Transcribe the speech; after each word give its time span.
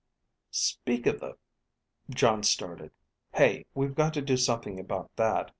(Speak 0.49 1.05
of 1.05 1.19
the... 1.19 1.37
Jon 2.09 2.41
started. 2.41 2.89
_Hey, 3.35 3.67
we've 3.75 3.93
got 3.93 4.15
to 4.15 4.21
do 4.23 4.35
something 4.35 4.79
about 4.79 5.15
that. 5.17 5.49